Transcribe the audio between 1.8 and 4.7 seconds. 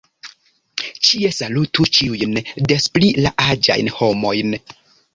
ĉiujn, des pli la aĝajn homojn.